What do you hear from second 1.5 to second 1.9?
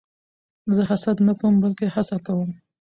بلکې